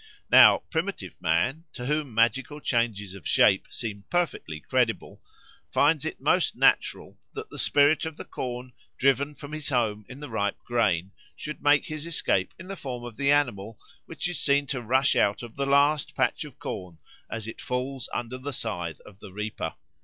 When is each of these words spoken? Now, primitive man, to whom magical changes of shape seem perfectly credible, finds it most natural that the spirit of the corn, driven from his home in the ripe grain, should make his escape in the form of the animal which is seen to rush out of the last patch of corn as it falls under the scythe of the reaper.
Now, 0.31 0.63
primitive 0.71 1.21
man, 1.21 1.65
to 1.73 1.85
whom 1.85 2.11
magical 2.15 2.59
changes 2.59 3.13
of 3.13 3.27
shape 3.27 3.67
seem 3.69 4.03
perfectly 4.09 4.59
credible, 4.59 5.21
finds 5.69 6.05
it 6.05 6.19
most 6.19 6.55
natural 6.55 7.19
that 7.35 7.51
the 7.51 7.59
spirit 7.59 8.03
of 8.07 8.17
the 8.17 8.25
corn, 8.25 8.73
driven 8.97 9.35
from 9.35 9.51
his 9.51 9.69
home 9.69 10.07
in 10.09 10.19
the 10.19 10.27
ripe 10.31 10.57
grain, 10.65 11.11
should 11.35 11.61
make 11.61 11.85
his 11.85 12.07
escape 12.07 12.51
in 12.57 12.67
the 12.67 12.75
form 12.75 13.03
of 13.03 13.15
the 13.15 13.29
animal 13.31 13.77
which 14.07 14.27
is 14.27 14.39
seen 14.39 14.65
to 14.65 14.81
rush 14.81 15.15
out 15.15 15.43
of 15.43 15.55
the 15.55 15.67
last 15.67 16.15
patch 16.15 16.45
of 16.45 16.57
corn 16.57 16.97
as 17.29 17.45
it 17.47 17.61
falls 17.61 18.09
under 18.11 18.39
the 18.39 18.53
scythe 18.53 19.01
of 19.01 19.19
the 19.19 19.31
reaper. 19.31 19.75